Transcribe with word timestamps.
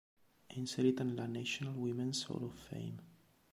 È 0.47 0.55
inserita 0.57 1.03
nella 1.03 1.27
National 1.27 1.75
Women's 1.75 2.25
Hall 2.27 2.41
of 2.45 2.67
Fame. 2.69 2.97